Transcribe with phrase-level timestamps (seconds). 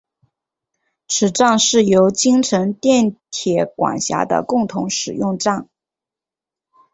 [1.07, 5.69] 此站是由京成电铁管辖的共同使用站。